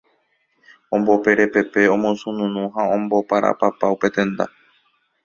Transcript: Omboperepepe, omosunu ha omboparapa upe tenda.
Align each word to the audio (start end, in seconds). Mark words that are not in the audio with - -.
Omboperepepe, 0.95 1.81
omosunu 1.95 2.63
ha 2.75 2.83
omboparapa 2.95 3.85
upe 3.95 4.07
tenda. 4.15 4.45